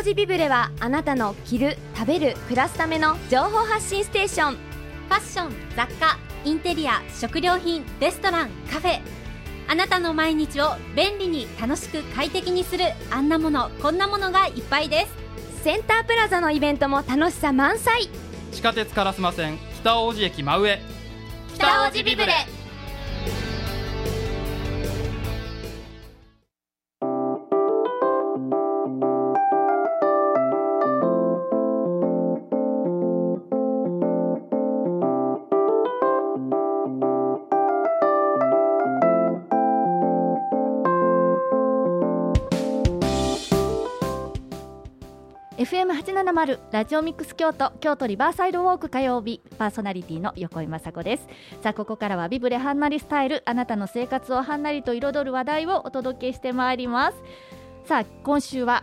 [0.00, 4.54] 王子ビブレはあなたの着る食べる暮らすための情報発信ステーション。
[4.54, 9.00] ファッション雑貨インテリア食料品レストランカフェ。
[9.68, 15.06] あなたの毎日を便利に楽しく快適にするあんなものこんなものがいっぱいで
[15.58, 15.64] す。
[15.64, 18.08] センタープラザのイベントも楽しさ満載。
[18.52, 20.78] 地下鉄烏丸線北大路駅真上。
[21.56, 22.32] 北王子ビブレ
[46.00, 51.28] FM870 ラジオミックス京都京都リバーサイドウォーク火曜日パーソナリティの横井雅子です。
[51.62, 57.18] さあここからはビブレハンナリスタイルあなたの生活をはんなりと彩る話題をお届けしてまいります。
[57.84, 58.82] さあ今週は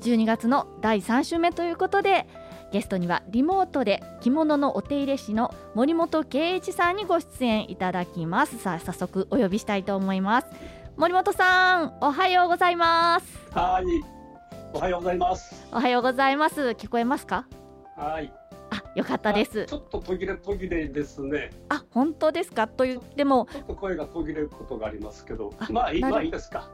[0.00, 2.26] 12月の第3週目ということで
[2.72, 8.58] ゲストにはリモートで着物のお手入れ師の森本圭一さんにご出演いただきます。
[8.58, 10.48] さあ早速お呼びしたいと思います。
[10.96, 13.38] 森本さんおはようございます。
[13.52, 14.19] はい。
[14.72, 15.66] おはようございます。
[15.72, 17.46] おはようございます聞こえますか？
[17.96, 18.32] はい。
[18.70, 21.50] あよかったですちょっと途切れ途切れですね。
[21.68, 22.68] あ本当ですか？
[22.68, 26.70] と言ってもちょっと声が途切れることがありますけどあ、まあいいいいですか。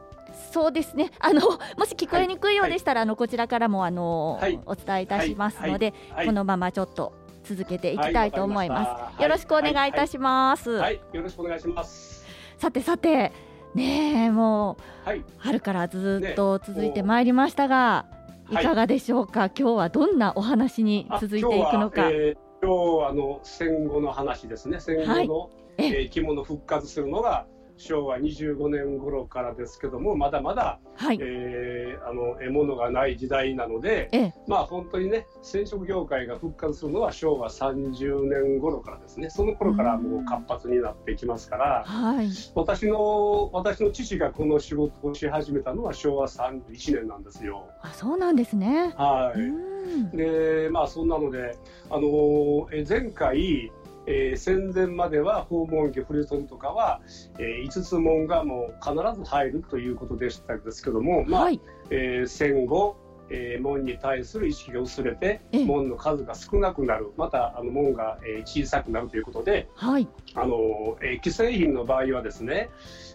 [0.51, 6.25] そうですねあのもし聞こえにくいようでしたら、あのこちらからもあの、はいお伝えいたしますので、はい。
[6.27, 12.25] このままちょっと続けていきたいと思います、よろしくお願いいたします、はい、はいよろしくお願いします。
[12.59, 13.31] さてさて
[13.77, 15.23] ねえもうはい。
[15.37, 18.05] 春からずっと続いてまいりましたが、
[18.49, 19.49] いはいかがでしょうか？
[19.57, 24.79] 今日はどんなお話にあ続いていくのか、今日は,、あの戦後の話ですね。
[24.79, 27.45] 戦後の、ええー着物復活するのが
[27.77, 34.09] 昭和25年頃からですけども、まだまだ、はい、えーあの獲物がない時代なので。
[34.11, 34.33] ええ。
[34.47, 39.29] まあ本当にね染色業界が復活するのは昭和30年頃からですね。
[39.29, 42.29] その頃からもう活発になってきますからはい。
[42.55, 47.67] 私の私の父がこの仕事をし始めたのは昭和31年なんですよ。
[47.81, 48.93] あそうなんですね。
[48.97, 50.11] はい、うん。
[50.11, 51.57] でまあそんなので
[51.89, 53.71] あのえ前回
[54.07, 57.01] えー戦前までは訪問着振り袖とかは、
[57.37, 61.59] え5つ門がもう必ず入るということでしたですけども、まあはい
[61.89, 62.95] えー戦後、
[63.29, 65.65] えー門に対する意識が薄れてええ。
[65.65, 70.07] 門の数が少なくなるまたあの門が、えー小さくなるということではい。
[70.35, 72.69] あの、えー既製品の場合はですね、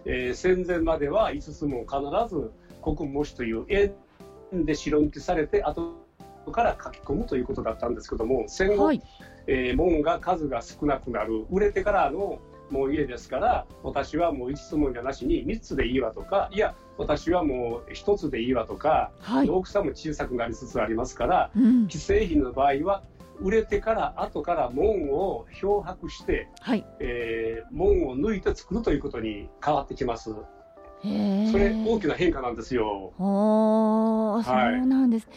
[0.04, 2.50] えー戦前までは5つも必ず
[2.82, 3.94] 国模試という円
[4.52, 5.94] で白抜きされて後
[6.52, 9.02] から書き込むということだったんですけども戦後、はい
[9.46, 11.46] えー門が数が少なくなる。
[11.50, 23.02] 売れてからのもう家ですから私はもう5つもんじゃなしに3つでいいわとかいや私はもう1つでいいわとか、はい、大きさも小さくなりつつありますからうん、既製品の場合は
[23.40, 26.86] 売れてから後から門を漂白して、はい。
[27.00, 30.30] えー門を抜いて作るということに変わってきます
[31.50, 33.12] それ大きな変化なんですよ。
[33.18, 34.78] おー、はい。
[34.78, 35.28] そうなんです。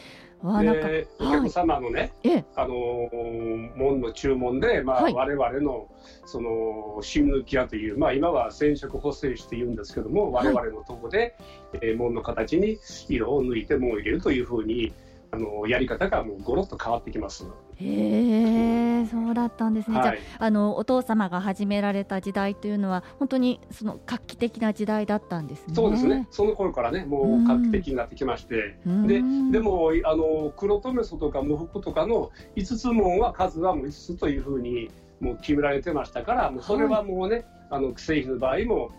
[0.43, 1.31] おはい。
[1.31, 5.13] 客様のね、ええ、あのー門の注文で、まあはい。
[5.13, 5.87] 我々の
[6.25, 10.53] その芯抜き屋という、まあ、今は染色補正して言うんですけども、はい。
[10.53, 11.35] 我々のとこで、
[11.81, 12.77] えー門の形に
[13.09, 14.93] 色を抜いて門を入れるというふうに、
[15.31, 17.47] あのやり方がもうゴロッと変わってきます。
[17.77, 19.95] へえ、そうだったんですね。
[19.95, 25.75] じゃはいあ、あのお父様が始められた時代というのは、本当にその画期的な時代だったんですね。
[25.75, 26.27] そうですね。
[26.31, 29.07] その頃からね、もう画期的になってきまして、うん。
[29.07, 38.91] でうんで、もあの黒留め袖とか無服とかの5つ門は数はもう5つというふうにもう決められてましたから、もうそれはもうね、あの既製品の場合も、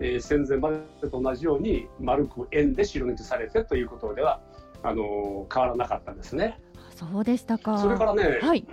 [0.00, 0.78] えー戦前まで
[1.10, 4.40] と同じように丸く円で白抜きされてということでは
[4.82, 6.58] あの変わらなかったですね。
[7.00, 7.78] そうでしたか。
[7.78, 8.66] それからね、はい、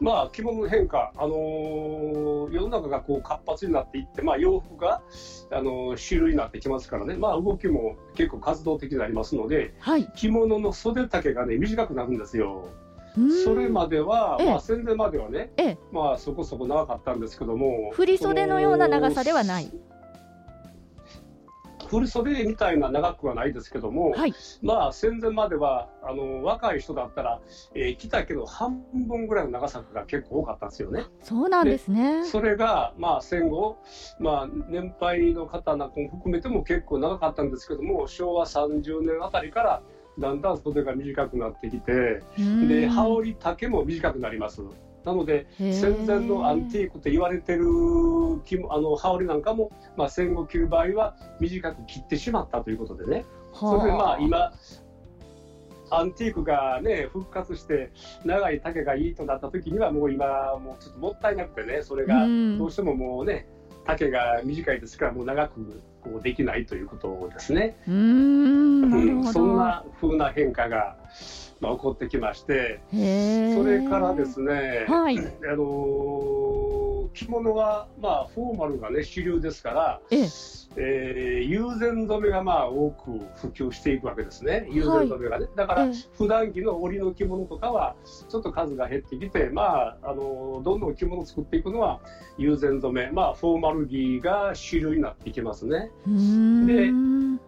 [0.00, 5.02] まあ着物の変化、あのー世の中がこう活発になっていって、まあ、洋服が、
[5.50, 10.10] あのー主流になってきますからね、まあ、動きも結構活動的になりますのではい。
[10.14, 12.68] 着物の袖丈がね短くなるんですよ。
[13.16, 19.72] うんそれまでは、ええまあ、戦前まではね、ええ、まあ、そこそこ長かったんですけども振り袖のような長さではない。
[21.90, 24.34] 振り袖みたいな長くはないですけども、はい。
[24.62, 27.40] まあ、戦前まではあの若い人だったら、
[27.74, 31.04] えー着たけど半分ぐらいの長さが結構多かったんですよね。
[31.22, 32.24] そうなんですね。
[32.24, 33.78] それが、まあ、戦後、
[34.20, 39.82] まあ、年配の方なんかも含めても結構長かったんですけども昭和30年あたりから
[40.18, 44.62] だんだん袖が短くなってきてうんで羽織丈も短くなります。
[45.04, 47.64] なので戦前のアンティークと言われてる
[48.70, 53.24] あの羽織なんかも、まあ、戦後着る場合は短く切ってしまったということでね。
[53.54, 54.52] それでまあ今
[55.90, 57.90] アンティークがね、復活して、
[58.24, 62.58] 長い丈がいいとなった時には、もう今、もうちょっともったいなくてね、それがうん。
[62.58, 63.48] どうしてももうね、
[63.86, 67.76] 丈が短いですから、もう長くこうできないということですね。
[67.88, 70.96] うーんそんな風な変化が、
[71.60, 75.18] まあ、起こってきまして、それからですね、はい。
[75.18, 75.22] あ
[75.56, 76.80] のー
[77.12, 80.28] 着物は、まあ、フォーマルがね、主流ですから、ええ。
[80.76, 85.46] えー友禅染めがまあ多く普及していくわけですね、友禅染めがね。
[85.56, 85.92] だから、ええ。
[86.16, 87.96] 普段着の織の着物とかは、
[88.28, 92.00] ちょっと数が減ってきて、まあ、あのどんどん着物を作っていくのは、
[92.38, 95.90] 友禅染め、まあ、フォーマル着が主流になっていきますね。
[96.06, 96.12] うー
[96.92, 97.40] ん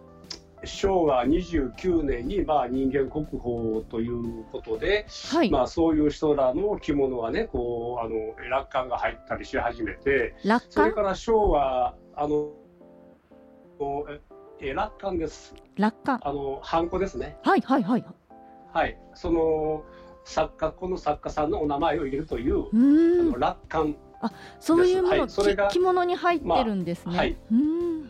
[0.65, 10.71] 昭和29年に、まあ、人間国宝ということで、はい、まあ、そういう人らの着物はね、こう、あの、落款が入ったりし始めて、楽観？
[10.71, 12.51] それから昭和、あの、
[14.59, 15.55] ええ落款です。
[15.75, 17.37] 楽観あの、ハンコですね。
[17.43, 18.05] はいはいはい
[18.71, 18.97] はい。
[19.13, 19.83] その、
[20.23, 23.95] 作家、この作家さんのお名前を入れるという、あの落款。
[24.61, 28.09] そういうもの、はいそれがき着物に入ってるんですね、まあはいうーん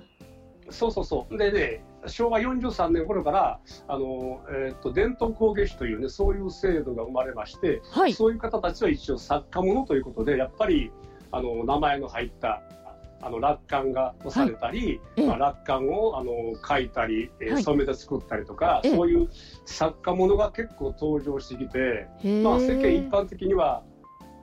[0.69, 1.38] そうそうそう。
[1.38, 8.13] でね、昭和43年頃から、あの、えっ、と、伝統工芸士というね、そういう制度が生まれまして、はい。
[8.13, 10.91] そういう方たちは一応作家ものということで、やっぱり、
[11.31, 12.61] あの、名前の入った、
[13.21, 15.27] あの、落款が押されたり、ええ。
[15.27, 16.31] まあ、落款を、あの、
[16.67, 17.63] 書いたり、えーはい。
[17.63, 18.95] 染めで作ったりとか、ええ。
[18.95, 19.29] そういう
[19.65, 22.07] 作家ものが結構登場してきて、
[22.44, 23.83] まあ、世間一般的には、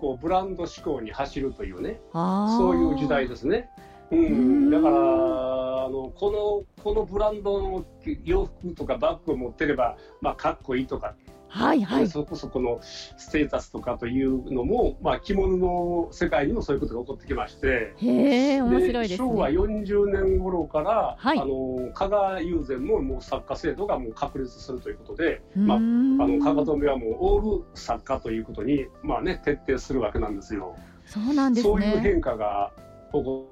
[0.01, 3.69] こう、ブランド志向に走るというね、そういう時代ですね。
[4.11, 7.85] ううんん、だからあのこのこのブランドの
[8.25, 11.15] 洋服とかバッグを持ってれば、まあ、かっこいいとか、
[11.51, 12.09] はいはい。
[12.09, 17.93] そこそこのステータスとかというのも、まあ、着物の世界にもそういうことが起こってきまして。
[17.97, 21.39] へえ面白いです昭和ね40年頃から、はい。
[21.39, 30.77] あの加賀友禅ももう作家制度がもう確立するということで、まあ、あの加賀染はもうオール作家ということに、まあね、徹底するわけなんですよ。
[31.05, 32.73] そうなんですそういうね変化が
[33.13, 33.50] 起こ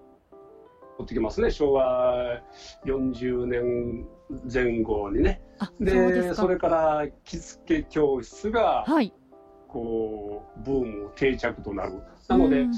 [1.04, 2.40] ってきますね、昭和
[2.84, 4.06] 40年
[4.52, 5.42] 前後にね。
[5.58, 6.34] あそうで、ですか。
[6.34, 9.12] それから着付け教室が、はい。
[9.68, 12.02] こう、ブーム定着となる。
[12.28, 12.72] なのでうん、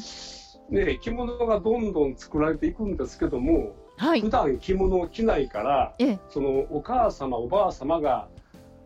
[0.70, 4.20] ね、着物がどんどん作られていくんですけども、はい。
[4.20, 6.18] 普段着物を着ないから、ええ。
[6.28, 8.28] そのお母様、おばあ様が、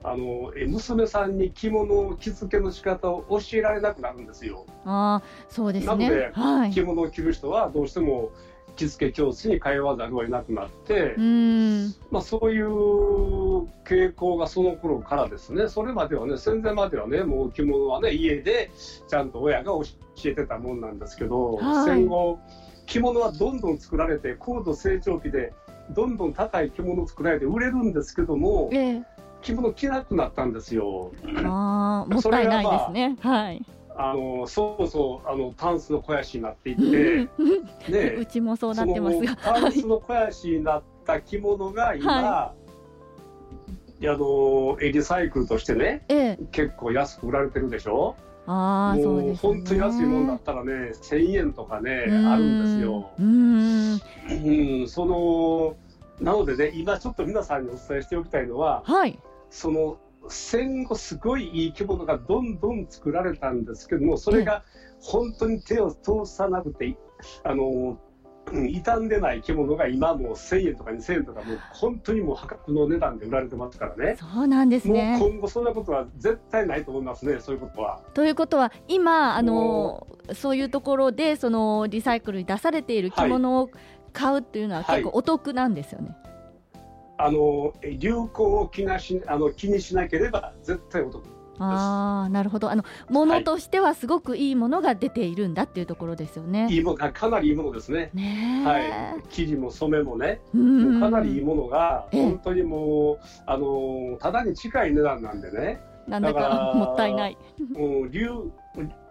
[0.06, 4.66] あのえ娘さんに着物を着付けの仕方を教えられなくなるんですよ。
[4.84, 5.86] あーそうですね。
[5.86, 6.70] なのではい。
[6.72, 8.30] 着物を着る人はどうしても
[8.76, 11.16] 着付け教室に通わざるを得なくなって、
[12.10, 12.66] まあ、そういう
[13.84, 15.68] 傾向がその頃からですね。
[15.68, 18.70] それまではね戦前まではねもう着物はね家で
[19.08, 19.84] ちゃんと親が教
[20.24, 21.84] えてたもんなんですけど、はい。
[21.84, 22.38] 戦後
[22.86, 25.52] 着物はどんどん作られて高度成長期で
[25.90, 29.02] どんどん高い着物を作られて売れるんですけどもええ。
[29.42, 31.12] 着物着なくなったんですよ。
[31.44, 33.16] あーもったいないですね。
[33.20, 33.64] はい
[33.96, 37.28] あのそうそうあのタンスの肥やしになっていっう
[37.86, 39.36] て、 ねうちもそうなってますが。
[39.36, 42.52] タンスの肥やしになった着物が今、は
[44.02, 46.38] あのリサイクルとしてねええ。
[46.50, 48.16] 結構安く売られてるでしょ？
[48.46, 54.80] あもう本当に安いもんだったらね1000円とかねあるんですよ、うーん。
[54.82, 55.76] うん、その
[56.20, 59.18] なのでね今ちょっと皆さんにお伝えしておきたいのははい。
[59.48, 59.96] その
[60.28, 64.64] 戦後すごいいい着物がどんどん作られたんですけどもそれが
[65.00, 66.96] 本当に手を通さなくて
[67.42, 67.98] あの、うん
[68.52, 74.16] 傷んでない着物が今もう1000円とか2000円とかもう本当にもう破格の値段で売られてますからね。
[74.18, 78.02] そうなんですもうね今後そんなことは絶対ないと思いますね、そういうことは。
[78.12, 83.70] ということは今あのそういうところでそのリサイクルに出されている着物を
[84.12, 86.16] 買うっていうのははい結構お得なんですよね。
[87.16, 91.34] あの流行を気なしあの気にしなければ絶対お得。
[91.58, 96.66] ああなるほどあの物としてはすごくいいものが出ているんだっていうところですよね。
[96.70, 98.10] いいものかなりいいものですね。
[98.64, 107.38] はい、生地も染めもね、かなりいいものが、ええ本当にもう、あのただに近い値段なんでね、なんだだか もったいない。
[107.72, 108.50] もう流流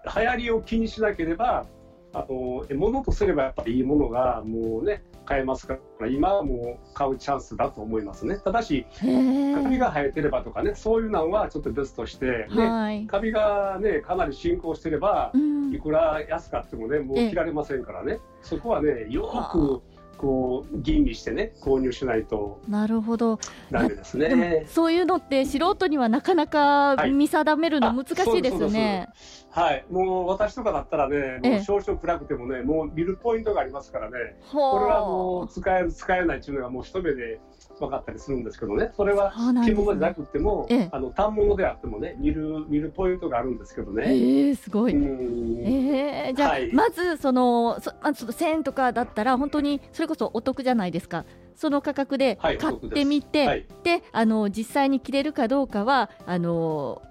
[0.06, 1.66] 行りを気にしなければ、
[2.14, 8.40] あのものとすればやっぱりいいものがもうね、買えますから、今はもう買うチャンスだと思いますね。
[8.44, 13.08] ただし、カビが生えてればとかね、そういうのはちょっと別として、ね、はい。
[13.08, 19.82] カビがね、かなり進行してればう、んいくら安かってもね、もうええ切られませんからね、そこはね、よはあく
[20.18, 23.40] こう吟味してね、購入しないとなるほど。
[23.72, 24.66] ダメですね。
[24.68, 27.12] そういうのって素人にはなかなかはい。
[27.12, 29.10] 見定めるの難しいですよね。
[29.50, 31.50] はい、もう私とかだったらね、ええ。
[31.58, 34.18] もう少々暗くてもね、もう見るポイントがありますからね、
[34.52, 37.40] ここれはもう使える、使えないっていうのがもう一目で
[37.80, 39.32] 分かったりするんですけどね、それは
[39.64, 40.90] 着物でなくても、ええ。
[40.92, 44.12] あの反物であってもね、見る見るポイントがあるんですけどえね。
[44.14, 44.96] ー、すごい。
[44.96, 45.64] うん。
[45.64, 46.74] えー、じゃあ、はい。
[46.74, 51.26] まずそのそまずその1000円とかだったら本当にそれこそお得じゃないですか。
[51.56, 53.66] その価格ではい買ってみて、はい。
[53.84, 57.02] であの実際に着れるかどうかはあの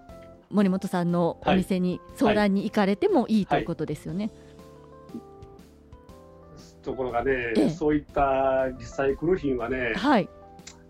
[0.51, 4.31] 森本さんのお店に相談に行かれてもいいということですよね。
[6.83, 7.71] ところがね、ええ。
[7.71, 10.29] そういったリサイクル品はね、はい、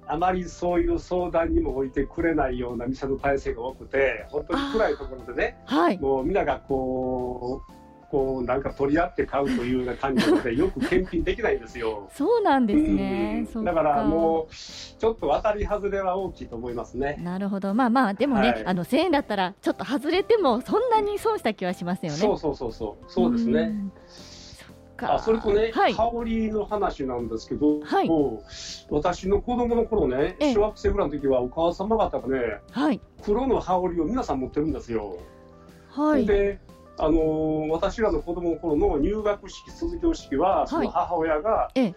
[0.06, 7.73] あまりそういう相談にも置いてくれないような店の体制が多くて、本当に暗いところでね、はい、もう皆がこう、
[8.12, 12.11] こうなんか取り合って買うというような感じなので、よく検品できないんですよ。
[12.12, 13.47] そうなんですね。
[13.54, 17.16] うんだからもう、ちょっと渡り外れは大きいと思いますね。
[17.23, 22.19] なるほど、まあまあ、でもね、はいあの1000円だったら、ちょっと外れても、そんなに損した気はしますよね。
[22.19, 23.73] そうそうそうそう、そうですね。
[24.99, 28.11] あそれとね、はい、香りの話なんですけど、はい
[28.90, 35.16] 私の子供の頃ね、ええ小学生ぐらいの時はお母様方がね、はい、黒の羽織を皆さん持ってるんですよ。
[35.88, 36.61] はい、で、
[36.99, 41.94] あのー私らの子供の頃の入学式、卒業式は、その母親が、ええ。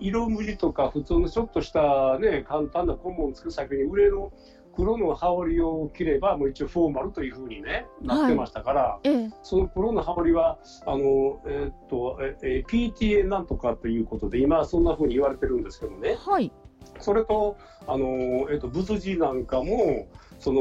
[0.00, 4.32] 色無地とか普通のちょっとしたね、簡単な顧問を作る先に上の
[4.74, 16.16] 黒の羽織を着れば、もう一応フォーマルというふうにね、なってましたから、ええ、そその黒の羽織は、あの、えーっと、ええ PTA なんとかということで、今そんなふうに言われてるんですけどね。
[16.16, 16.52] はい、
[17.00, 18.06] それと、あの、
[18.50, 20.60] えーっと、仏地なんかも、その、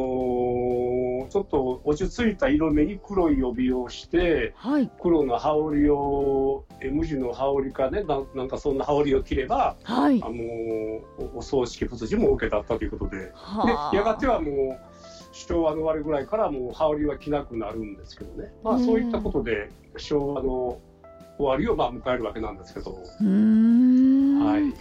[1.29, 10.21] ちょっと落ち着いた色目に黒い帯をして、はい、黒の羽織を、え無地の羽織かねな、なんかそんな羽織を着れば、はい。
[10.23, 10.29] あ。
[10.29, 10.35] の、
[11.33, 13.95] おお葬式仏地も OK だったということで、ではあ。
[13.95, 14.87] やがてはもう、
[15.31, 18.85] 昭和の終わりぐらいからもう羽織は着なくなるんですけどね、まあ、うん。
[18.85, 20.79] そういったことで昭和の
[21.37, 22.91] 終わりをまあ迎えるわけなんですけど。
[22.91, 24.73] はい、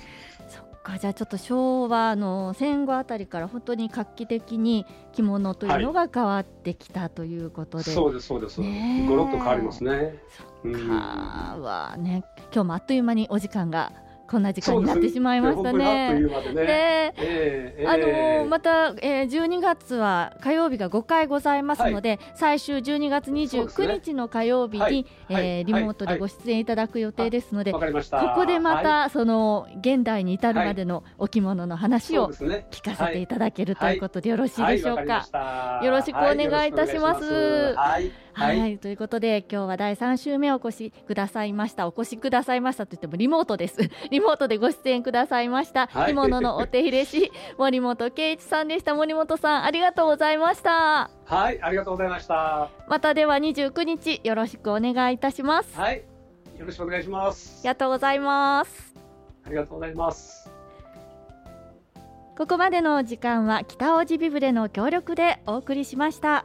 [0.86, 7.84] か、じゃあちょっと昭和の戦後あたりから本当に画期的に着物というのが変わってきたということで。
[7.84, 9.08] そうです、そうです、ねえ。
[9.08, 10.14] ごろっと変わりますね。
[10.28, 10.88] そっうん。
[10.88, 13.92] かはね、今日もあっという間にお時間が
[14.28, 16.20] こんな時間になってしまいましたね。
[16.54, 17.14] で
[17.86, 25.06] あのええーまた、えー、12月は火曜日が5回ございますので、最終12月29日の火曜日に、はい。
[25.28, 28.20] えリモートでご出演いただく予定ですので、わかりました。
[28.20, 29.10] ここでまた、はい。
[29.10, 35.80] その現代に至るまでのお着物の話を聞かせていただけるということでよろしいはいでしょうか？
[35.82, 37.74] よろしくお願いいたします
[38.36, 41.88] はい、は、はいい、ということで今日は第3週目お越しくださいました。
[41.88, 43.78] お越しくださいましたと言ってもリモートです。
[44.10, 46.12] リモートでご出演くださいました、はい。
[46.12, 48.94] 着物のお手入れ師 森本圭一さんでした。
[48.94, 51.10] 森本さんありがとうございました。
[51.24, 52.68] はい、ありがとうございました。
[52.88, 55.74] またでは29日よろしくお願いいたします。
[55.78, 56.04] あはい、
[56.58, 57.62] よろしくお願いします。
[57.62, 58.94] りがとうございます。
[59.46, 60.50] ありがとうございます。
[62.36, 66.44] ここまでの時間は北大路ビブレの協力でお送りしました